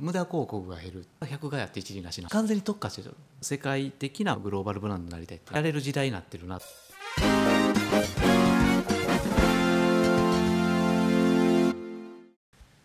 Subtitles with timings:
[0.00, 1.06] 無駄広告が減る。
[1.22, 2.28] 100がやって一理なしな。
[2.28, 3.16] 完全に特化してる。
[3.42, 5.52] 世界的なグローバルブランドになりたいって。
[5.52, 6.60] やれる時代になってるな。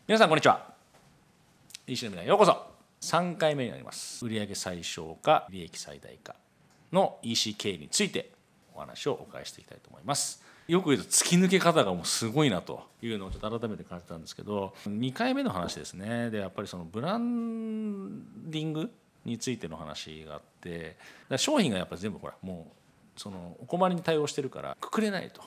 [0.07, 0.73] 皆さんこんにちは。
[1.85, 2.65] EC の皆さんようこそ。
[3.01, 4.25] 3回目になります。
[4.25, 6.35] 売上最小化利益最大化
[6.91, 8.31] の EC 経営について
[8.73, 16.29] お話をお伺いしていきたいと思いますよく言うと突き抜け方がもうすごいなというのをちょっと改めて感じたんですけど2回目の話ですね。
[16.29, 18.91] でやっぱりそのブランディング
[19.25, 20.97] についての話があって
[21.37, 22.71] 商品がやっぱり全部ほらも
[23.17, 25.41] うそのお困りに対応してるからくくれないと。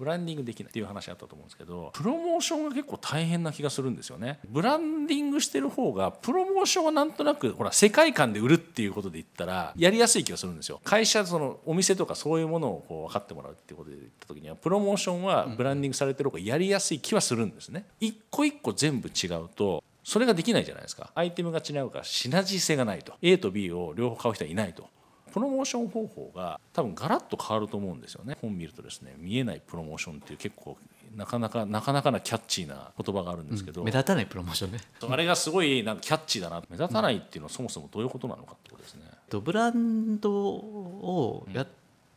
[0.00, 4.38] ブランディングできないっていう話あったと思うんですけどプロモーションが結構大変な気がするんですよね。
[4.48, 10.80] ブランディングしてる方がプロモーションはなんとなくほら世界観で売るっていうことで言ったらやりやすい気がするんですよ。
[10.84, 17.84] 会社そのお店とかそういうものをこう分かってもらうっていうことで言った時にはプロモーションはブランディングされてる方がやりやすい気はするんですね。
[18.00, 21.10] 一個一個全部違うとそれができないじゃないですか。
[21.14, 23.12] アイテムが違うからシナジー性がないと。
[23.20, 24.88] A と B を両方買う人はいないと
[25.32, 28.36] プロモーション方法が多分ガラッと変わると思うんですよね。
[28.40, 30.76] 本見るとですね見えないプロモーションっていう結構
[31.16, 34.78] なかなかなかなかなキャッチーな言葉があるんですけど、目立たないプロモーションね。
[35.08, 36.62] あれがすごいなんかキャッチーだな。
[36.68, 39.02] 目立たないっていうのはそもそもどういうことなのかってことですね。
[39.28, 41.68] とブランドをやっ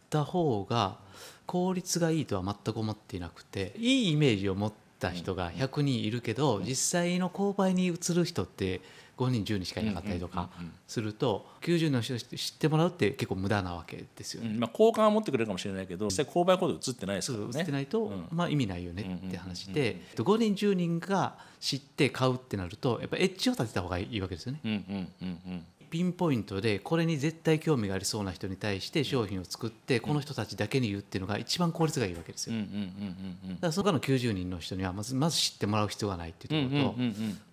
[0.10, 0.98] た方が
[1.46, 8.82] 効率がいいとは全く思っていなくていいイメージを持った人が100人いるけど実際の購買に移る人って
[9.18, 10.50] 5人10人しかいなかったりとか
[10.88, 14.50] すると90人の人知ってもらうって結構無駄なわけですよね。
[14.50, 17.52] うんまあ、好感は持ってくれるかもしれないけど実際購買行動移ってないですからね。
[17.60, 24.60] 移ってないと、まあ、意味ないよねって話で5人10人が知って買うってなるとやっぱエッジを立てた方がいいわけですよね。
[24.66, 32.56] うんうんうんうんピンポイントでこれに絶対興味がありそうな人に対して商品を作ってこの人たちだけに言うっていうのが一番効率がいいわけですよ。
[32.58, 36.96] だからそこの90人の人にはまずまず知ってもらう必要がないっていうところと、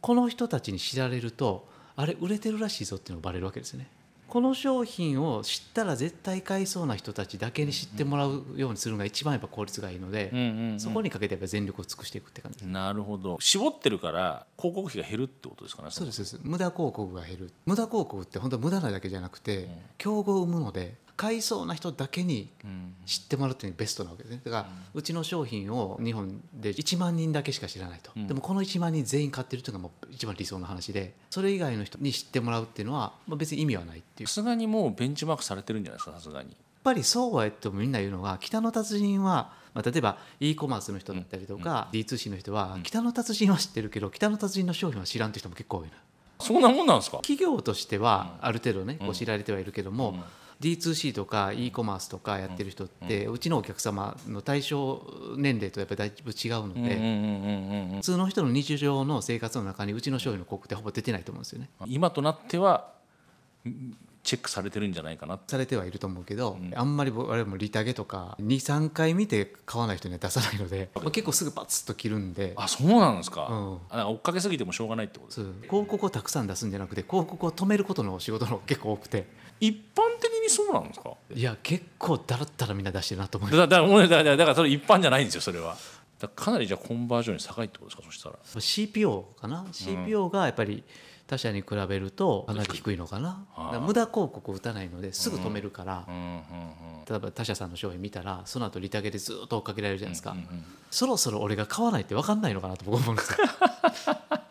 [0.01, 3.89] この人たちに知られるとあれ売れてるらしいぞっていうのがバレるわけですよね。
[4.31, 10.81] この商品を知ったら絶対買いそうな人たちだけに知ってもらうようにするのが一番やっぱ効率がいいので、うんうんうん。
[10.81, 12.65] そこにかけてやっぱ全力を尽くしていくって感じ。
[12.65, 13.39] なるほど。
[13.41, 16.49] 絞ってるから広告費が減るってことですかねそうですそうです。
[16.49, 17.51] 無駄広告が減る。
[17.67, 19.69] 無駄広告って本当は無駄なだけじゃなくて、
[19.99, 22.95] 競合を生むので買いそうな人だけにうん。
[23.05, 24.41] 知ってもらうっていうのがベストなわけですね。
[24.43, 28.27] だから、うちの商品を日本で1万人だけしか知らないと、うん。
[28.27, 34.29] でもこの1万人全員買ってるっていうのがもう一番理想の話でそれ以外の人に知ってもらうっていうのは、まあ、別に意味はないっていう。
[34.29, 36.51] さすがにもうベンチマークされてるんじゃないですかさすがに。
[36.51, 45.93] やっぱりそうは言ってもみんな言うのが北の達人は、まあ、例えば e コマースの人だったりとか、D2C の人は、北の達人は知ってるけど北の達人の商品は知らんって人も結構多いの。
[46.39, 50.23] そんなもんなんですか企業としてはある程度ねこう知られてはいるけども、うん
[50.61, 55.03] D2C とか e コマースとかやってる人って、うちのお客様の対象
[55.37, 61.71] 年齢とやっぱりだいぶ違うので、普通の人の日常の生活の中にうちの商品の広告ってほぼ出てないと思うんですよね。
[61.87, 62.93] 今となっては
[63.67, 65.39] んチェックされてるんじゃないかな。
[65.47, 72.53] されてはいると思うけど、あんまり我々も利タゲとか23回見て買わない人には出さないので、まあ、結構すぐパツッと切るんで。
[72.57, 73.79] あそうなんですか,、うん。
[73.89, 79.27] あ追っかけすぎてもしょうがないってことです広告をたくさん出すんじゃなくて広告を止めることの仕事の結構多くて。
[79.61, 80.10] 一般
[80.51, 81.13] そうなんですか？
[81.35, 85.77] いや結構だらったらみんな出してるなと思いますだだだだだだからそれ一般じゃないんですよそれは
[86.19, 90.83] だからかなりじゃあコンバージョンに高いってことですかそしたら CPO かな CPO がやっぱり
[91.27, 93.45] 他社に比べるとかなり低いのかな
[93.87, 96.41] 無駄広告を打たないのですぐ止めるから、うんうんうん
[97.09, 103.39] 例えば他社さんの商品見たらその後利タゲでずっと追っかけられるじゃないですか、うんうんそろそろ俺が買わないって分かんないのかなと僕思うんですよ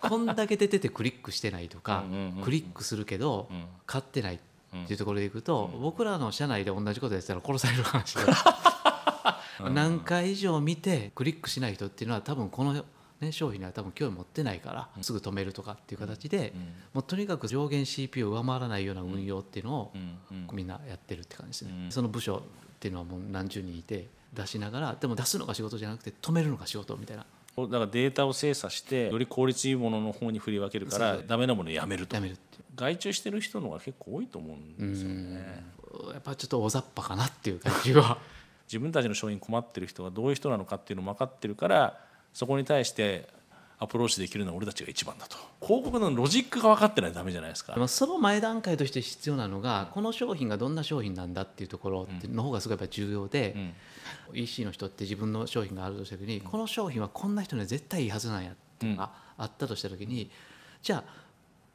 [0.01, 4.43] こんだけ出ててクリックしてないとか、うんうんうんクリックするけど、うん買ってないって
[4.89, 8.21] いうところでいくと、僕らの社内で同じことやってたら殺される話で。
[9.73, 12.85] 何回以上見てクリックしない人っていうのは多分この、
[13.19, 16.53] ね、商品には多分興味持ってないから、すぐ止めるとかっていう形で、
[16.93, 19.93] もうとにかく上限 CPU を上回らないような運用っていうのを
[20.53, 21.91] みんなやってるって感じですね、うん。
[21.91, 22.41] その部署っ
[22.79, 27.25] ていうのはもう何十人いて出しながらでも出すのが仕事じゃなくて止めるのが仕事みたいな。
[27.57, 32.15] だからデータを精査してより効率いいものの方に振り分けるからダメなものをやめると。
[32.15, 35.63] やめるっていう外注してる人の方が結構多いと思うんですよね。
[36.13, 38.17] やっぱちょっと大雑把かなっていう感じは。
[38.67, 41.99] 自分たちの商品困ってる人がどういう人なのかっていうのを分かってるから
[42.33, 43.27] そこに対して
[43.79, 45.37] アプローチできるのは俺たちが一番だと。
[45.65, 47.73] 広告のロジックが分かってないとダメじゃないですか。
[47.73, 53.73] でもその前段階として必要なのがこの商品がどんな商品なんだっていうところの方がすごいやっぱ重要で、うん。
[54.39, 60.29] EC の人って自分の商品があるとした時に、この商品はこんな人には絶対いいはずなんやっていうのがあったとした時に、
[60.83, 61.28] じゃあ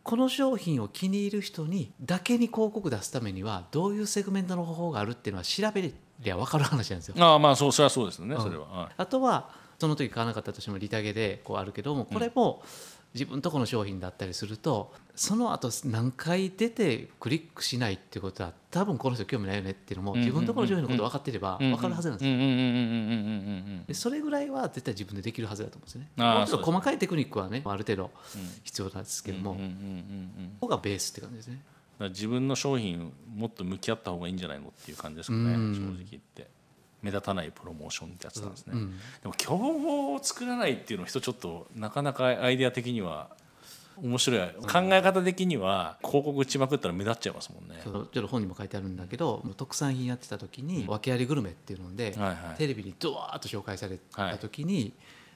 [0.05, 7.15] この商品を気に入る人にだけに広告出すためにはどういうセグメントの方法があるっていうのは調べりゃ分かる話なんですよ。
[7.19, 12.63] ああまあそうそれはそうですよね、それは、はいあとはその時買わなかったとしてもリタゲでこうあるけどもこれも
[13.15, 24.11] 自分とこの商品だったりするとその後何回出てクリックしないっていうことは多分この人興味ないよねっていうのも自分とこの商品のこと分かってれば分かるはずなんですよ。
[24.11, 26.09] それぐらいは絶対自分でできるはずだと思うんですね。
[26.17, 28.11] もう細かいテクニックはねある程度
[28.65, 29.61] 必要なんですけども、こ
[30.63, 31.63] こがベースって感じですね。
[32.01, 35.75] 自分の商品もっと向き合った方がいいんじゃないのっていう感じですかね、うん。
[35.75, 36.49] 正直言って
[37.05, 38.99] 目立たないプロモーションってやつなんですね、うん。
[39.23, 43.29] でも競合を作らないっていうのは人ちょっとなかなかアイデア的には
[44.03, 44.41] 面白い。
[44.63, 47.81] 考え方的には広告打ちまくったら目立っちゃいますもんね。
[47.85, 52.59] ちょっと本にも書いてあるんだけど特産品やってた時に訳ありグルメっていうので、はいはい。
[52.59, 54.95] テレビにドワーッと紹介された時に、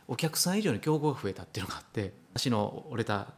[0.09, 3.29] お客さん以上に競合が増えたっていうのがあって足の折れた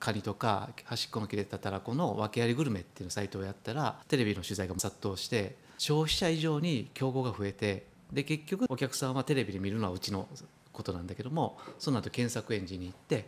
[0.00, 10.26] カニとか端っこの切れたたらこの訳ありグルメっていうサイトをやったらテレビの取材が殺到して消費者以上に競合が増えてで結局お客さんはテレビで見るのはうちの
[10.72, 13.26] ことなんだけどもその後検索エンジンに行って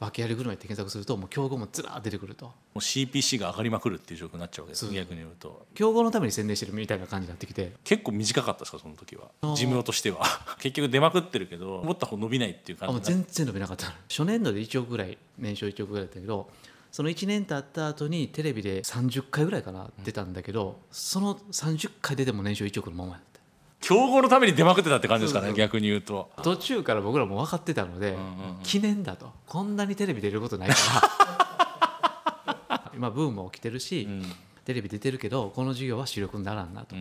[0.00, 2.46] 訳ありグルメって検索するともう競合もずらーっと出てくると。
[2.46, 4.92] もう CPC が上がりまくるっていう状況になっちゃうわけです。
[4.92, 5.64] 逆に言うと。
[5.74, 7.72] 競合のために宣伝してるみたいな感じになってきて。
[7.82, 9.30] 結構短かったですかその時は。
[9.54, 10.20] 寿命としては。
[10.60, 13.86] 結局出まくってるけど思った方伸びないっていうあ感じになっもう全然伸びなかった。
[13.86, 16.50] の初年度で1億ぐらい年商1億ぐらいだったけど
[16.96, 23.20] その1年経った後にテレビで30回ぐらいかな出たんだけど、その30回出ても年商1億のままだっ
[23.82, 26.30] 競合のために出まくってたって感じですかね逆に言うと。
[26.36, 28.16] た途中から僕らも分かってたので、
[28.62, 29.30] 記念だと。
[29.46, 30.74] こんなにテレビ出ることないか
[32.70, 32.92] ら。
[32.96, 34.22] 今ブームも起きてるし、うん。
[34.64, 36.96] テレビ出てるけどこの授業は主力にならんなと、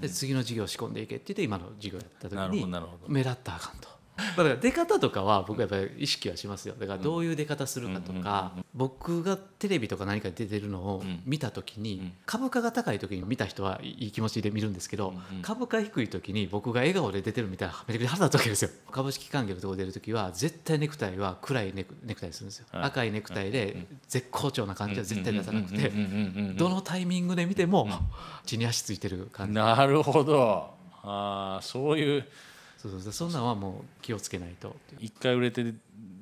[0.00, 2.66] で次の授業を仕込んでいけって言って今の授業やった時に
[3.06, 3.97] 目立ったらあかんと。
[4.36, 6.74] だから出方とかは僕はやっぱり意識はしますよ。
[6.78, 11.22] だからどういう出方するかとか僕がテレビとか何かに出てるのをん。
[11.24, 12.12] 見た時にん。
[12.26, 18.70] 株価が高い時に見た人はいい気持ちで見るんですけど株価低い時に僕が笑顔で出てるみたいなめちゃくちゃ腹立つわけですよ。
[18.90, 22.66] 株式関係のところ出る時は絶対ネクタイは暗いネクネクタイにするんですよ。
[22.72, 22.82] はい。
[22.84, 25.92] 赤いネクタイで絶好調な感じは絶対出さなくて
[26.56, 27.88] どのタイミングで見ても
[28.44, 29.54] 地に足ついてる感じ。
[29.54, 30.76] なるほど。
[31.02, 32.24] あーそういう
[32.78, 35.74] そうそうそんなんはもう気をつけないと一回売れて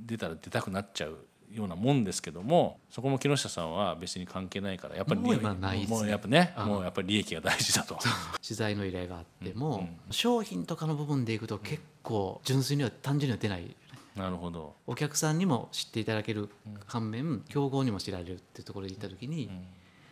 [0.06, 1.19] 出たら出たくなっちゃう
[1.53, 5.97] ようなもんですけどもそこも木下さんは別に関係ないからやっぱりもう今ないですね。
[5.97, 7.99] もうやっぱねあもうやっぱり利益が大事だと。
[8.43, 10.12] 取材の依頼があっても、うん。
[10.12, 13.76] 商品とかの部分でいくと結構純粋には単純には出ない。
[14.17, 16.49] なるほど、お客さんにも知っていただける
[16.87, 19.67] 反面競合にも知られるっていうところで行った時に、うん。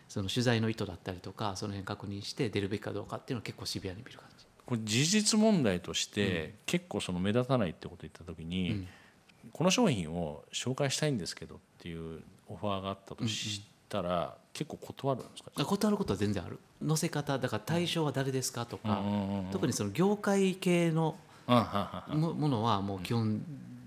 [0.08, 4.43] その取材の意図だったりとかその辺確認して出るべきかどうかっていうのを結構シビアに見る感じ。
[4.66, 8.88] これ事実問題として結構その目立たないってことを言った時に、うん。
[9.52, 15.50] この商品を紹介したいんですけどっていうオファーがあったとしたら、結構断るんですか？
[15.64, 16.58] 断ることは全然ある。
[16.86, 19.02] 載せ方だから対象は誰ですかとか、
[19.52, 23.44] 特にその業界系のもものはもう基本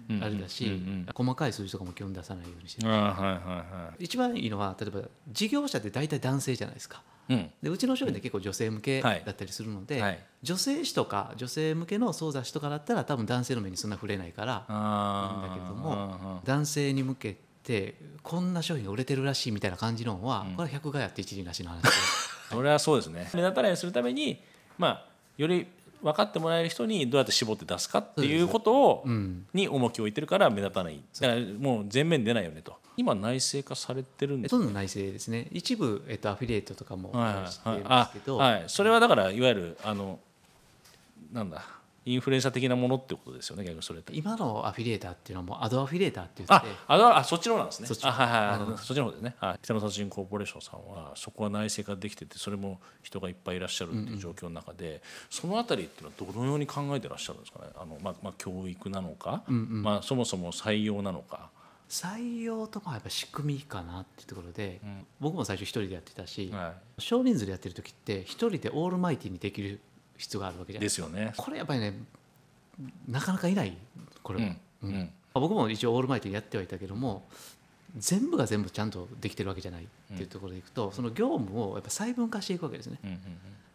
[0.09, 0.23] うん。
[0.23, 0.81] あれだし、
[1.13, 7.01] 細かい数字とかも基本出さないようにしてる、あーはいはいは一番いいのは例えば事業者って大体男性じゃないですか。
[7.01, 7.49] いうん。
[7.61, 9.23] でうちの商品って結構女性向けだはい。
[9.29, 10.19] ったりするので、はい。
[10.43, 21.89] 女性誌とか女性向けの総雑誌とかだったら多分男性の目にそんな触れないからいいんだけども男性に向けてこんな商品が売れてるらしいみたいな感じのは、これは百害あって一理なしの話で。
[22.49, 23.29] それはそうですね。
[23.33, 24.41] 目立たないようにするために
[24.77, 25.05] まあ
[25.37, 25.67] より
[26.01, 31.01] 分かってもらえる人にどうやって絞って出すかっていうことを、うんに重きを置いてるから目立たない。
[31.19, 32.75] だからもう全面出ないよねと。
[32.97, 35.47] 今内製化されてるんですほとんど内製ですね。
[35.51, 38.63] 一部、えっと、アフィリエイトとかもはいしてるんではいあすけど、はい。
[38.67, 40.19] それはだからいわゆるあの
[41.31, 41.63] なんだ
[42.09, 47.87] インフルエンサー的なものってことですよね逆にそれって今のアフィリエーターっていうのはもうアドアフィリエーターって言っあてああそっちの方なんですね。
[47.87, 48.05] そっち。
[48.05, 49.35] あはいはいそっちの方ですね。
[49.39, 49.59] はい。
[49.61, 57.67] 北野殺人コーポレーションさんはそこは内製化できててそれも人がいっぱいいらっしゃるっていう状況の中で、そのあたりっていうのはどのように考えてらっしゃるんですかね？
[57.75, 61.49] あの、まあまあ、教育なのか、まあ、そもそも採用なのか、
[61.89, 65.05] 採用とかはやっぱ仕組みかなっていうところで、ん。
[65.19, 69.79] 僕も最初一人でやってたし、は少人数でやってる時って一人でオールマイティにできる
[70.17, 71.33] 必要があるわけじい、ゃないですよね。
[71.37, 71.93] これやっぱりね
[73.07, 73.77] なかなかいない。
[74.23, 75.09] これは、うんうん。
[75.33, 77.23] 僕も一応オールマイティやってはいたけども
[77.95, 82.99] 全部が全部ちゃんとできてるわけじゃないっていうところでいくと、その業務をやっぱ細分化していくわけですね。
[83.03, 83.19] うんうん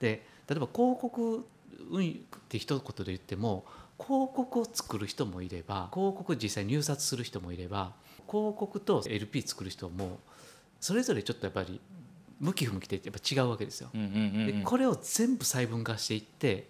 [0.01, 1.47] で例えば広告
[1.91, 2.15] 運輸っ
[2.49, 3.65] て一言で言っても
[3.97, 7.93] 広告を作る人もいれば広告実際入札する人もいれば
[8.29, 10.19] 広告と LP 作る人も
[10.81, 11.81] それぞれちょっとやっぱり
[12.43, 13.89] 向き不向きってやっぱ違うわけですよ。
[13.95, 14.19] うんうんうんう
[14.53, 14.59] ん。
[14.59, 16.67] でこれを全部細分化していって、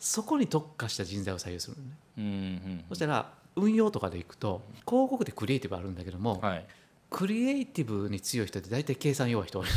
[0.00, 1.90] そこに特化した人材を採用するのね。
[2.18, 6.64] うんうんそしたら運用とかでいくと広告ってクリエイティブあるんだけども、うんはい。
[7.10, 9.68] クリエイティブに強い人って大体計算弱い人多い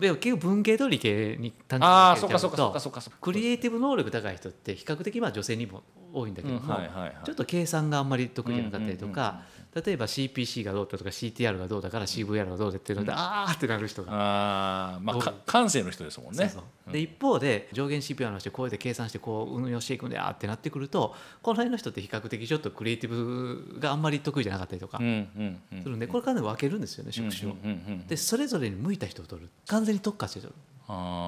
[0.00, 5.82] でも結構文系と理系に単純に分けちゃうとかクリエイティブ能力高い人って比較的まあ女性にも
[6.12, 7.14] 多いんだけども、うんはいはいはい。
[7.24, 9.42] ちょっと計算があんまり得意じゃなかったりとうんうんうんか
[9.84, 14.12] 例えば CPC がどうだとか CTR がどうだから CVR がどうだっていうので、あーってなる人が。
[14.12, 16.52] ああまあか感性の人ですもんね。
[16.90, 25.82] で一方で上限 CPU のしてこうやって計算してこう運用していくんだよってなってくるとこの辺の人って比較的ちょっとクリエイティブがあんまり得意じゃなかったりとかうんうんうん。
[25.82, 27.54] するんでこれからね分けるんですよね職種を。
[27.54, 29.48] うんうんうんでそれぞれに向いた人を取る。
[29.66, 30.54] 完全に特化して取る。
[30.77, 30.77] あ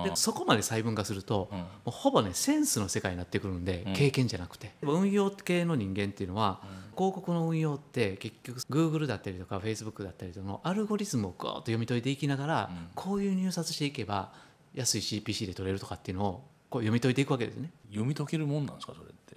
[0.04, 1.58] でそこまで細分化すると、うん。
[1.58, 3.92] もうほぼねセンスの世界になってくるんで、うん。
[3.94, 4.72] 経験じゃなくて。
[4.82, 6.60] 運用系の人間っていうのは、
[6.96, 12.88] 広告の運用って結局 Google だったりとか Facebook だったりとかのアルゴリズムをガーッと読み解いていきながら、うん。
[12.94, 14.32] こういう入札していけば
[14.74, 17.70] 安い CPC で取れるとかっていうのをこう読み解いていくわけですね。
[17.90, 19.36] 読み解けるもんなんですかそれって？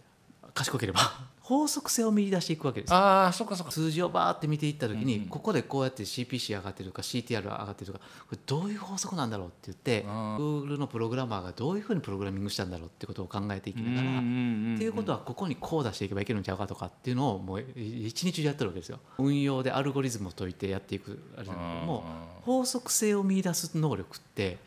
[0.53, 1.00] 賢ければ
[1.43, 2.89] 法則性を見出していくわけです。
[2.89, 3.71] よああそっかそっか。
[3.71, 5.27] 数字をバーって見ていった時に、うんうん。
[5.27, 19.00] ここでこうやって CPC 上がってるとか CTR 上がってるとかこれどういう法則なんだろうって言って Google のプログラマーがどういうふうにプログラミングしたんだろうってことを考えていきながら、んっていうことはここにこう出していけばいけるんちゃうかとかっていうのをもう一日中やってるわけですよ。
[19.17, 22.03] 運用でアルゴリズムを解いてやっていくあれなんだけども
[22.41, 24.59] 法則性を見出す能力って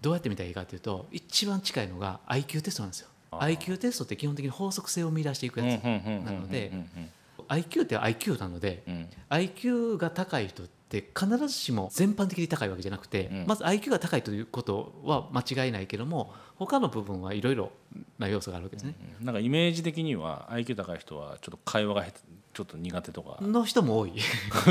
[0.00, 6.72] どうやって見たらいいかっていうと一番近いのが IQ テストなんですよ IQ テストって基本的に法則性を見出していくやつなので
[7.48, 8.82] IQ って IQ なので
[9.30, 13.44] IQ が高い人って必ずしも全般的に高いわけじゃなくて、うん。
[13.46, 17.72] まず IQ が高いということは間違いないけども他の部分はいろいろ
[18.18, 18.94] な要素があるわけですね。
[19.20, 22.12] なんかイメージ的には IQ 高い人はちょっと会話がへ
[22.52, 23.38] ちょっと苦手とか。
[23.40, 24.12] の人も多い。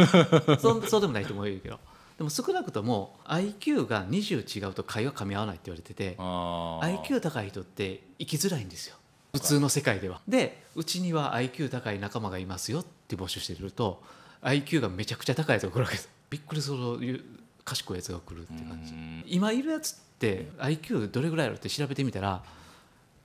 [0.61, 1.79] そうそうでもない人も多いけど
[2.21, 8.95] でも少なくとも IQ が20違うと会話噛み合わないって言われてて IQ 高い人って生きづらいんですよ。
[9.33, 10.21] 普通の世界では。
[10.27, 14.03] でうちには IQ 高い仲間がいますよって募集してると
[14.43, 16.09] IQ がめちゃくちゃ高いやつが来るわけです。
[16.29, 17.25] びっくりする
[17.65, 18.93] 賢いやつが来るって感じ。
[18.93, 19.23] うん。
[19.25, 22.43] 今いるやつって IQ どれぐらいあるって調べてみたら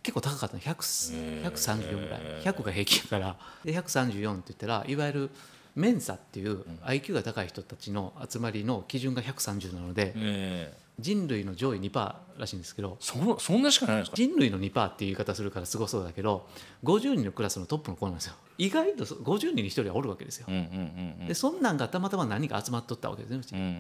[0.03, 0.61] 結構高かったの。
[0.63, 2.21] 100 134ぐらい。
[2.43, 3.37] 100が平均やから。
[3.63, 5.31] で134って言ったらいわゆる
[5.77, 10.87] メンサっていう IQ が高い人たちの集まりの基準が130なのでええ。
[10.99, 14.17] 人類の上位2%らしいんですけどそそんなしかないんですか？
[14.17, 16.49] 人類の2%っていう言い方するからすごそうだけど
[16.85, 18.35] 50人のクラスのトップの子なんですよ。
[18.57, 20.47] 意外とそ50人に1人はおるわけですよ。
[20.49, 21.27] うんうんうんうん。
[21.29, 23.53] でそんなんがたまたま何か集まっとったわけですねうち。
[23.55, 23.77] うんうんうんう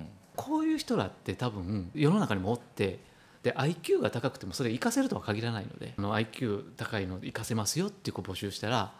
[0.00, 2.98] んこういう人らって多分世の中にもおって
[3.44, 8.92] で IQ が高くてもそれ活かせるとは限らないのであの IQ 高いの活かせますよっていう子募集したら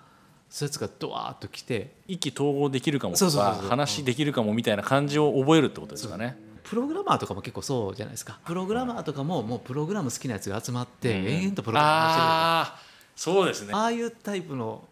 [0.55, 6.39] そういうやつがドワーッと来て意気投合できるかもとか話できるかもみたいな感じを覚えるってことですかね。
[6.63, 8.39] プログラマーとかも結構そうじゃないですか。
[8.47, 11.27] プログラマーとかももうプログラム好きなやつが集まってうん。
[11.27, 12.25] 延々とプログラムしてる。
[12.25, 12.79] ああ
[13.17, 13.75] そうですね。
[13.75, 14.85] ああいうタイプの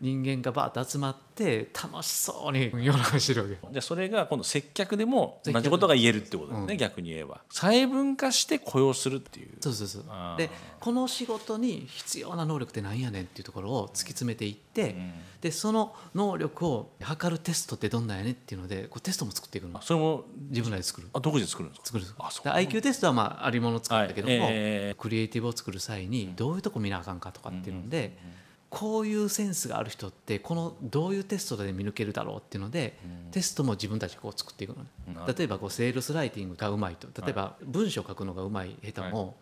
[0.00, 3.54] 人間がバーッと集まって楽しそうに運用なんかしてるわけ。
[3.54, 6.78] じゃあそれが今度接客でも同じことが言えるってことですね、うん。
[6.78, 7.42] 逆に言えば。
[7.50, 9.50] 細分化して雇用するっていう。
[9.60, 10.04] そうそうそう。
[10.38, 10.48] で
[10.80, 15.12] この仕事に必要な能力って何やねんっていうところを突き詰めていって、うん。
[15.42, 19.78] でその能力を測るテストってどんなんやねんっていうのでこうテストも作っていくの。
[19.78, 21.08] あそれも自分らで作る。
[21.12, 21.86] あ独自で作るんですか？
[21.86, 22.44] 作るあそう。
[22.44, 24.52] で IQ テストはまあありもの作ったけども、はい。
[24.52, 28.16] えクリエイティブを作る際にどういうとこ見なあかんかとかっていうので、
[28.70, 32.96] こういうセンスがある人ってこのどういうテストで見抜けるだろうっていうので、
[33.32, 34.88] テストも自分たちでこう作っていくのね
[35.36, 39.36] 例えばこうセールスライティングがうまいと例えば文章書くのがうまい下手も、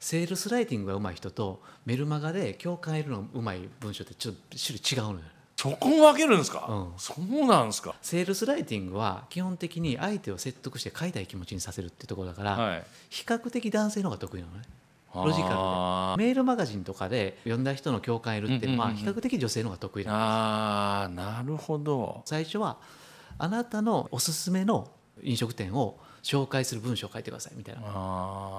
[0.00, 5.24] セールスライティングがうまい人とメルマガで共感得るのうまい文章ってちょっと種類違うのよ。
[5.56, 6.98] そこも分けるんですか、うん。
[6.98, 7.94] そうなんですか。
[8.02, 12.84] セールスライティングは基本的に相手を説得して書いたい気持ちにさせるっていうところだから、はい。
[13.08, 14.62] 比較的男性の方が得意なのね
[15.14, 15.54] ロジカル
[16.18, 16.26] で。
[16.26, 19.06] メールマガジンとかで読んだ人の共感得るっていうのはうんうんうん。
[19.08, 22.22] うん比較的女性の方が得意なのあーなるほど。
[22.24, 22.78] 最初は
[23.38, 24.90] あなたのおすすめの
[25.22, 27.82] 飲食店を紹介する文章を書いてくださいみたいな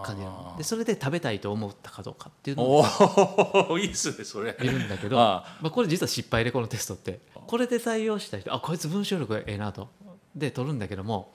[0.06, 0.56] 感じなの。
[0.58, 4.56] でそれで食べたいと思ったかどうかっていうのをいいっすねそれ。
[4.62, 7.20] 見るんだけどあまあ、これ実は失敗でこのテストって。
[7.48, 9.90] これで採用した人あこいつ文章力がええなと。
[10.36, 11.34] で取るんだけども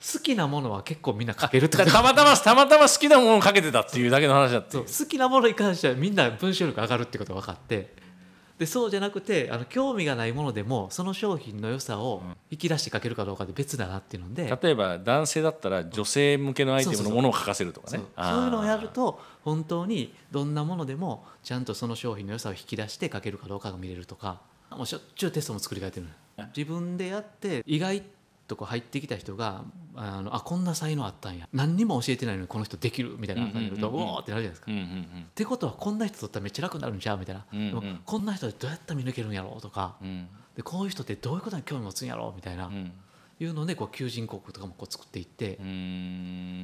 [0.00, 1.90] 好きなものは結構みんな書けるってこと？
[1.90, 7.96] たまたまたまたま好きなものをかけてたっていうだけの話だって好きなものに関してはみんな文章力上がるってことが分かって。
[8.58, 18.02] でそうじゃなくてあの興味がないものでもその商品の良さを引き出して書けるかどうかで別だなっていうので、例えば男性だったら女性向けのアイテムのものを書かせるとかね。
[18.16, 18.26] そう。
[18.26, 24.40] いうのをやると本当にどんなものでもちゃんとその商品の良さを引き出して書けるかどうかが見れるとか。
[24.72, 26.06] もうしょっちゅうテストも作り変えてる
[26.54, 28.06] 自分でやって意外と
[28.56, 29.64] こう入ってきた人が
[29.94, 31.48] あのあこんな才能あったんや。
[31.52, 33.94] 何にも教えてないのにこの人できるみたいな感じになるとうん。
[33.94, 34.66] うんおーってなるじゃないですか。
[34.70, 35.22] うんうんうん。
[35.22, 37.68] ってことはこんな人とったらめっちゃ楽になるんちゃうみたいな、うんうん。
[37.68, 39.96] でもこんな人でどうやったら見抜けるんやろうとか。
[40.02, 40.28] うん。
[40.56, 42.92] でこういう人ってどういうことに興味持つんやろうみたいな、うん。
[43.40, 45.58] いうのでこう求人広告とかもこう作っていって、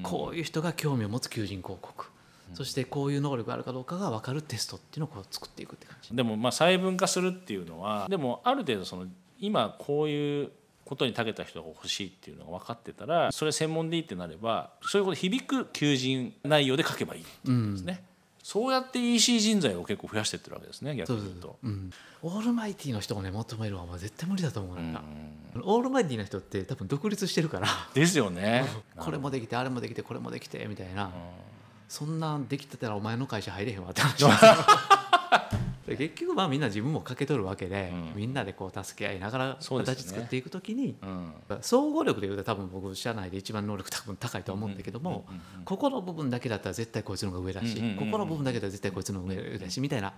[0.03, 2.07] こういう人が興味を持つ求人広告、
[2.53, 6.15] そしてこういう能力があるかどうかが分かるテストっていうのをこう作っていくって感じ。
[6.15, 9.07] でもまあ細分化するっていうのはでもある程度その
[9.39, 10.51] 今こういう
[10.85, 18.05] ことに長けた人が欲しいっていうのが分かってたらそれ専門でいいってなればそういうこと響く求人内容で書けばいいってことですね、
[18.45, 21.57] そうやって EC 人材を結構増やしてってるわけですね逆そうそうに言うと。
[21.63, 21.91] うん、
[22.23, 25.03] オールマイティの人をね求めるのは絶対無理だと思うなんか、
[25.63, 27.69] オールマイティな人って多分独立してるから。
[27.95, 28.67] ですよね。
[28.99, 31.11] これもできてあれもできてこれもできてみたいな、
[31.89, 34.23] そんなんできてたらお前の会社入れへんわって話。
[34.23, 34.35] な ん
[35.87, 38.13] で結局まあみんな自分もかけとるわけで、うん。
[38.17, 41.33] みんなでこう助け合いながら形作っていくときに、うん。
[41.61, 50.13] 総合力でいうと多分僕社内で一番能力多分高いと思うんだけども、うんここの部分だけだったら絶対こいつの方が上だし、ここの部分だけだったら絶対こいつの方が上だしみたいな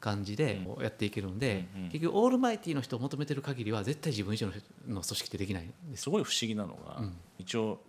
[0.00, 4.52] 感じでやっていけるんで、うんうん結局オールマイティの人を求めてる限りは絶対自分以上の
[4.86, 7.16] の組織ってできないすすごい不思議なのが、うん。
[7.38, 7.80] 一応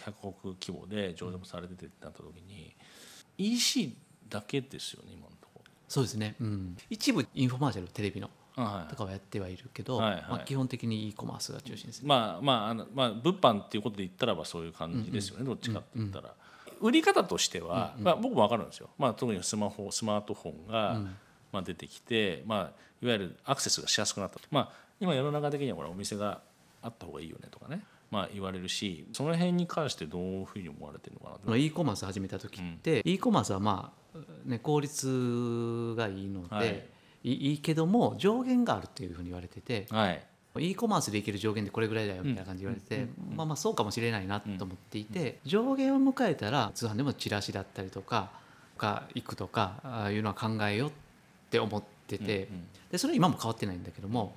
[0.00, 2.74] 100億規模で上場もされててってなった時に
[3.38, 3.96] EC
[4.28, 5.39] だけですよね今の
[5.90, 8.62] そうですね、うん、一部インフォマーシャルテレビのろ。
[8.62, 8.90] はい。
[8.90, 10.24] とかはやってはいるけど、はいはい。
[10.28, 12.08] まあ、基本的に e コマースが中心ですね。
[12.08, 16.32] まあまああのまあ物販っていうことで言ったらばそういう感じですよね、どっちかって言ったら、
[16.80, 21.00] 売り方としては、まあ、僕も分かるんですよ、まあ、特にスマホスマートフォンが、
[21.52, 22.58] まあ、出てきて、まあ、
[23.02, 26.40] いわゆるアクセスがしやすくなった、まあ、今世の中的にはこれお店が
[26.82, 31.40] あった方がいいよねとかね、まあ、言われるしその辺に関してどういうふうに思われてるのかなと。
[31.46, 33.99] まあ e コマース始めた時って、e コマースはまあ、
[34.44, 36.84] ね、効率がいいので、はい。
[37.22, 48.30] い、いいけども上限があるっていうふうに言われててはい、e コマースでいける上限ってこれぐらいだよみたいな感じで言われてて、まあまあそうかもしれないなと思っていて、上限を迎えたら通販でもチラシだったりとか
[48.78, 50.92] が行くとかああいうのは考えようっ
[51.50, 52.64] て思ってて、うんうん。
[52.90, 54.34] でそれは今も変わってないんだけども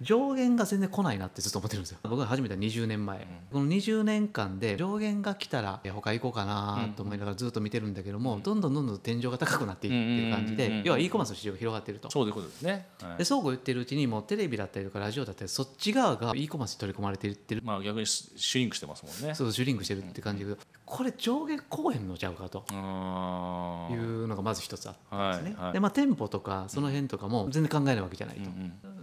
[0.00, 1.98] 上限が全然来ないなってずっと思ってるんですよ。
[2.02, 10.82] 僕が始めた20年前、この20年間で上限が来たらえ他行こうかなと思いながらずっと見てるんだけども、どんどんどんどん天井が高くなっていってる感じうんうんうんうん。
[10.82, 12.10] で要は e コマースの市場が広がってると。
[12.10, 13.18] そういうことですね、はい。
[13.18, 19.34] でそうこう言ってるうちにもうテレビだったりとかラジオだったりそっち側が e コマースに取り込まれていってるまあ、逆にシュリンクしてますもんね。
[19.34, 22.64] そうシュリンクしてるって感じでこれ上限公演のちゃうかと。
[22.70, 25.72] いうのがまず一つあったんですね、はいはい。
[25.72, 28.50] でまあ店舗とかその辺とかも全然考えないわけじゃないと、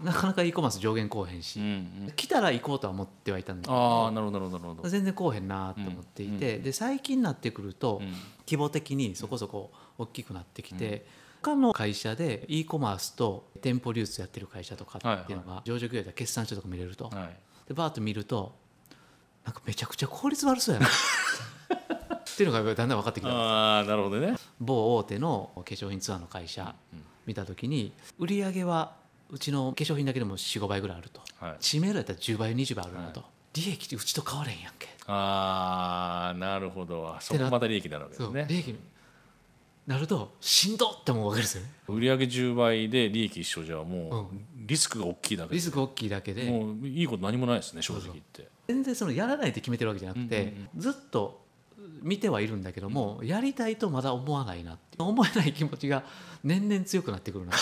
[0.04, 1.70] なかなか e コマース上限公演し、うんう
[2.10, 2.12] ん。
[2.16, 4.12] 来たら行こうとは思ってはいたんだけど。
[4.12, 4.90] なるほどなるほど。
[4.90, 8.14] 全然こうへんなと思っていて、で最近になってくると、うん。
[8.48, 11.06] 規模的にそこそこ大きくなってきて、
[11.42, 17.38] 他の会社で e コマースと店舗流通やってる会社とかっていうのが上場企業では決算書とか見れると、はい。
[17.68, 18.56] でバーッと見ると
[19.46, 20.88] なんかめちゃくちゃ効率悪そうやな
[22.42, 23.30] っていうのがだんだん分かってきた。
[23.30, 24.36] ああなるほどね。
[24.60, 26.74] 某大手の化粧品ツアーの会社
[27.28, 28.96] 見た時に売り上げは
[29.30, 31.22] うちの化粧品だけでも45倍ぐらいあると。
[31.40, 31.56] はい。
[31.60, 33.24] 知名度やったら10倍20倍あるなと、
[33.54, 34.90] 利益ってうちと変われへんやんけ。
[35.06, 37.16] ああなるほど。
[37.20, 38.46] そこまた利益になるわけですね。
[38.50, 38.80] 利益に
[39.86, 41.72] なるとしんどって思うわけですよね。
[41.88, 45.56] 売上10倍で利益一緒じゃもうリスクが大きいだけで。
[45.56, 46.44] リスク大きいだけで。
[46.50, 48.48] もういいこと何もないですね正直言って。
[48.68, 51.41] 全然そのやらないって決めてるわけじゃなくて、ずっと
[52.02, 56.04] 見てはいるんだけども、やりたいとまだ思わないなって思えない気持ちが
[56.44, 57.54] 年々強くなってくるな。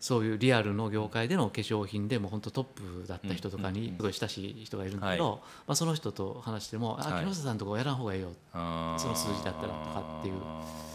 [0.00, 7.26] そういうリアルの業界での化粧品でも本当トップだった人とかにすごい親しい人がいるんだけど、はまあ、その人と話しても「あはい。
[7.26, 8.98] 木下さんとこやらん方がいいよ」あー。
[8.98, 10.40] その数字だったらとかっていう。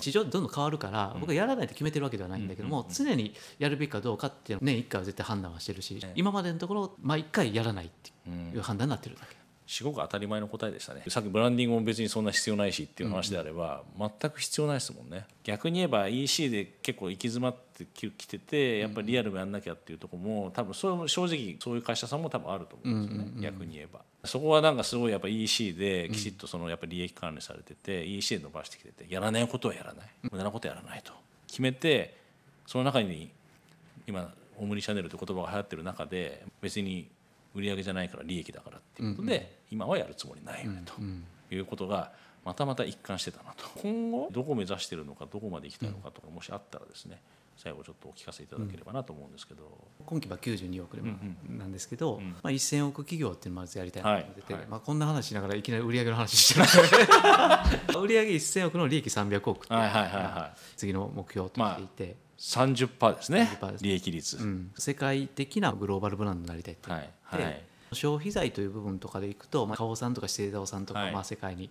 [0.02, 9.45] 市場ってどんどん変わるから僕はやらないと決めてるわけではないんだけども常にやるべきかどうかっていうのを年1回は絶対判断はしてるし今までのところ毎回やらないっていう判断になってるだけ。
[9.68, 11.04] すごく当たり前の答えでしたね。
[11.08, 15.26] さっきブランディングも別にそんな必要ないしっていう話であれば、全く必要ないですもんね。
[15.44, 24.02] 逆に言えば EC で結構行き詰まってききててやっぱりリアルもやんなきゃっていうところも多分それも正直そういう会社さんも多分あると思うんですよね、逆に言えば。
[24.24, 30.08] そこはなんかすごいやっぱ EC できちっとそのやっぱ利益管理されてて、EC で伸ばしてきててやらないことはやらない。
[30.32, 31.14] 無駄なことはやらないと。
[31.48, 32.18] 決めて
[32.68, 33.32] その中に
[34.08, 37.08] 今オムニチャンネルという言葉が流行ってる中で別に
[37.54, 40.94] 売り上げじゃないから利益だからっていうことで、今はやるつもりないよねと
[41.54, 42.14] いうことが
[42.46, 43.68] またまた一貫してたなと。
[43.82, 44.30] 今後？
[44.32, 47.20] どこを目指してるのかどこまで行きたいのかとかもしあったらですね
[47.58, 49.64] 最後ちょっとお聞かせいただければなと思うんですけど、
[50.06, 51.04] 今期は92億で
[51.50, 54.62] なんですけど、んまあ、1000億企業っていうのをまずやりたいなと思ってて、はい。
[54.62, 56.66] はいまあ、こんな話しながらいきなり売上の話してる
[58.00, 60.60] 売上1000億の利益300億ってはいはいはいがはい。
[60.76, 63.58] 次の目標としていて、30%ですね。
[63.60, 64.72] 30%です利益率、うん。
[64.78, 66.92] 世界的なグローバルブランドになりたいって。
[66.92, 67.10] はい。
[67.24, 71.12] はい消費財という部分とかでいくと、まあ、花王さんとか資生堂さんとか、はい。
[71.14, 71.70] まあ、世界に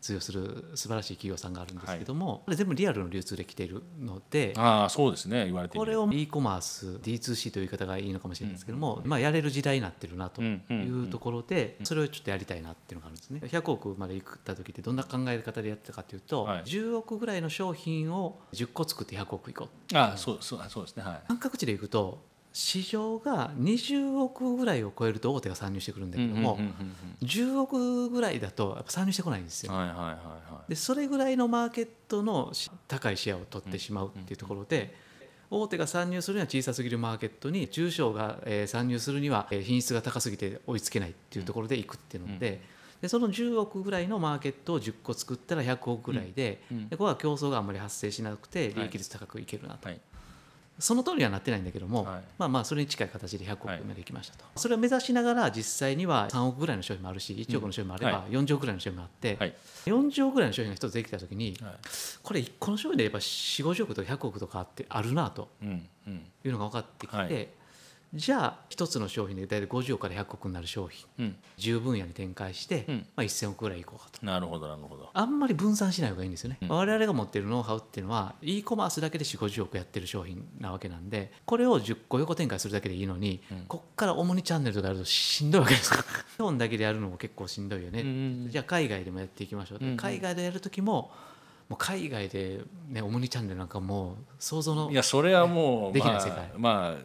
[0.00, 13.40] 通用する素晴らしい企業さんがあるんですけども、これ全部リアルの流通で来ているのでああそうですね言われてこれを e コマース D2C という言い方がいいのかもしれないですけども、まあ、やれる時代になってるなとうんうんいうところでそれをちょっとやりたいなっていうのがあるんですね。
[13.44, 16.62] 100億までいった時ってどんな考え方でやってたかというと、はい。
[16.62, 19.96] 10億ぐらいの商品を10個作って100億いこう。
[19.96, 21.28] ああそうそうそうですねはい。
[21.28, 22.22] 感覚値でいくと
[22.60, 26.74] 市場が20億ぐらいを超えると大手が参入してくるんだけども、うんうんうん
[27.22, 29.72] 10億ぐらいだとやっぱ参入してこないんですよ。
[30.68, 34.94] でそれぐらいのマーケットのし高いシェアを取ってしまうっていうところで、
[35.50, 42.60] 大手が参入するには小さすぎるマーケットに中小が、えー参入するにはえー品質が高すぎて追いつけないっていうところでいくっていうので,、
[43.02, 49.88] でその10億ぐらいのマーケットを10個作ったら100億ぐらいで,、でここは競争があんまり発生しなくて利益率高くいけるなと。
[49.88, 50.00] はい
[50.80, 52.22] その通りにはなってないんだけども、はい。
[52.38, 59.54] まあまあそれに近い形で100億までいきましたと、それを目指しながら実際には3億ぐらいの商品もあるし1億の商品もあれはば40億ぐらいの商品もあって、はい。
[59.86, 61.74] 40億ぐらいの商品が一つできた時にはい。
[62.22, 65.48] これ1個の商品でやっぱ4 5 0億とか100億とかあってあるなと
[66.44, 67.48] いうのが分かってきて、はい
[68.12, 71.36] じゃあ一つの商品で大体50億から100億になる商品うん。
[71.58, 73.06] 10分野に展開して、うん。
[73.14, 74.26] まあ、1000億ぐらいいこうかと。
[74.26, 75.10] なるほどなるほど。
[75.12, 76.68] あんまり分散しない方がいいんですよね、うん。
[76.68, 83.64] 我々が持っているノウハウっていうのは e コマースだけで4 5 0億やってる商品なわけなんでこれを10個横展開するだけでいいのに、うん。
[83.68, 85.94] こっから主にチャンネルとかやるとしんどいわけです。
[85.94, 86.02] 日
[86.42, 88.50] 本だけでやるのも結構しんどいよね、うんうんうん。
[88.50, 89.78] じゃあ海外でもやっていきましょう。
[89.80, 89.96] うんうん。
[89.96, 91.12] 海外でやる時も
[91.70, 96.50] もう海外で、ね、オムニチャンネルなんかもう想像のいやそれはもうできないまあ世界。
[96.58, 96.96] ま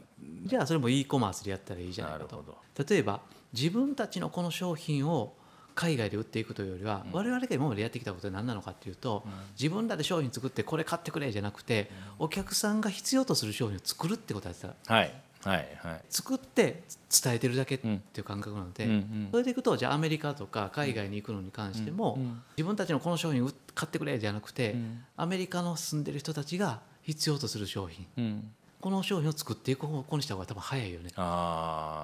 [0.43, 3.21] じゃあそれも e コマースでやったらいいじあゃなかとないるほど例えば
[3.53, 5.33] 自分たちのこの商品を
[5.75, 9.25] 海外で売っていくというよりは、我々が今までやってきたことは何なのかっていうと、
[9.59, 14.93] 自分らで商品作ってこれ買ってくれじゃなくて、お客さんが必要とする商品を作るってことをやってた。
[14.93, 15.13] はい
[15.45, 16.01] はいはい。
[16.09, 16.83] 作って
[17.23, 18.91] 伝えてるだけっていう感覚なので、うん。
[18.91, 22.41] うんそれでいくとじゃあアメリカとか海外に行くのに関しても、うんうん。
[22.57, 25.03] 自分たちのこの商品買ってくれじゃなくて、うん。
[25.15, 28.07] アメリカの住んでる人たちが必要とする商品。
[28.17, 28.51] うん
[28.81, 31.09] この商品を作っていく方向にした方が多分早いよね。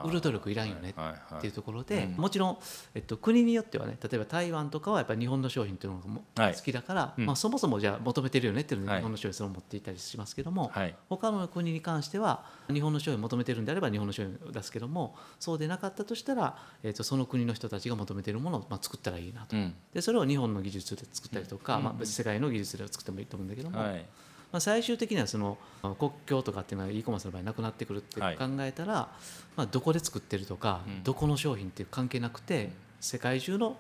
[0.04, 0.96] 売る努力いらんよね
[1.38, 2.22] っていうところで、うん。
[2.22, 2.58] もちろん、
[2.96, 6.00] えっと、国によってはね例えば台湾とかはやっぱり日本の商品っていうの
[6.36, 7.26] が好きだから、うん。
[7.26, 9.00] まあ、そもそもじゃあ求めてるよねっていうのではい。
[9.02, 10.96] 日本の商品それを持っていったりしますけども、はい。
[11.10, 19.56] 他の国に関しては日本の商品を求めてるんであれば日本の商品を出すけどもそうでなかったとしたら、えっと、その国の人たちが求めてるものをまあ作ったらいいなと。
[19.56, 19.76] うん。
[19.94, 21.84] でそれを日本の技術で作ったりとか、うん。
[21.84, 24.06] まあ、世界の技術で作ってもいいと思うんだけども、はい
[24.52, 28.38] まあ、最終的にはそのまあ国境とかっていうのは e コマースの場合なくなってくるって考はい。
[28.62, 29.10] えたら、
[29.56, 31.04] まあ、どこで作ってるとか、うん。
[31.04, 33.78] どこの商品っていう関係なくて世界中の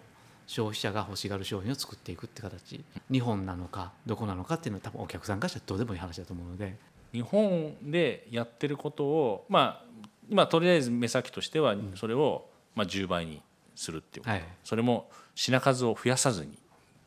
[0.47, 2.83] 消費者が欲しがる商品を作っていくって形。
[3.11, 6.77] 日本なのかどこなのかっていうのは多分お客さんからしたらどうでもいい話だと思うので。
[7.13, 9.85] 日本でやってることをまあ
[10.29, 13.41] 今とりあえず目先としてはそれをまあ10倍に
[13.75, 14.43] するっていうこと、はい。
[14.63, 16.57] それも品数を増やさずに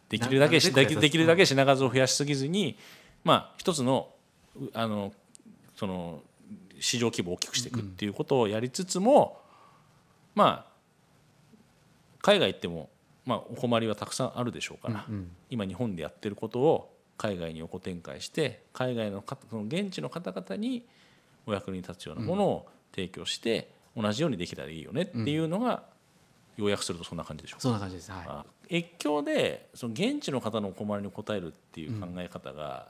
[0.08, 2.76] できるだけできるだけ品数を増やしすぎずに
[3.24, 4.10] まあ一つの
[4.56, 5.12] うあの
[5.76, 6.22] その
[6.78, 9.40] 市場規模を大きくしていくっていうことをやりつつも、
[10.34, 10.74] まあ
[12.20, 12.90] 海外行っても
[13.26, 20.84] まあお困りはたくさんあるでしょうから、うん今日本でやってることを海外に横展開して海外の方その現地の方々に
[21.46, 25.84] お役に立つようなものを提供して同じようにできたらいいよねっていうのが
[26.56, 27.62] 要約するとそんな感じでしょうか。
[27.62, 32.88] そんな感じです、はい、あ越境でその現地の方のお困りに応えるっていう考え方が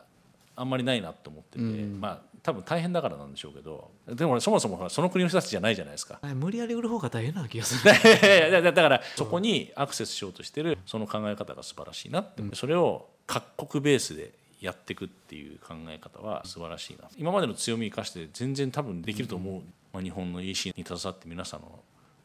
[0.57, 2.01] あんまりないなと思ってて、うん。
[2.01, 6.21] まあ多分大変だからなんでしょうけどでも俺そもそもその国の人たちじゃないじゃないですか。
[6.35, 7.90] 無理やり売る方が大変な気がする。
[7.90, 17.09] いやいやだだからそこにアクセスしようとしてるその考え方が素晴らしいなって、それを各国ベースでやっていくっていう考え方は素晴らしいな。
[17.17, 19.62] 今までの強み生かして全然多分できると思う、
[19.93, 21.81] まあ、日本の EC に携わって皆さんの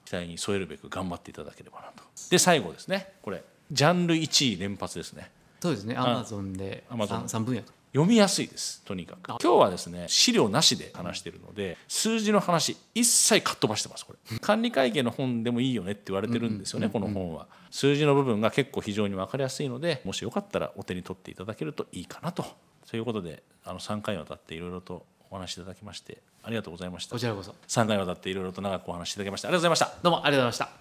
[0.06, 2.04] 期待に添えるべく頑張っていただければなと。
[2.30, 3.13] で最後ですね。
[3.22, 5.32] これジャンル1位連発ですね。
[5.62, 5.96] そうですね。
[5.96, 9.28] アマゾンで Amazon 3分野読みやすいですとにかく。
[9.28, 14.39] 今日はですね資料なしで話しているので数字の話一切かっ飛ばしてますこれ。
[14.39, 17.47] 管理会計の本でもいいよねって言われてるんですよねこの本は。
[17.71, 22.45] 数字の部分が結構非常に分かりやすいのでもしよかったらお手に取っていただけるといいかなと。
[22.89, 27.13] ということであの3回にわたっていろいろとお話しいただきましてありがとうございました。
[27.13, 27.54] こちらこそ。
[27.67, 29.93] 3回にわたっていろいろと長くお話しいただきましてありがとうございました。
[30.04, 30.79] どうもありがとうございました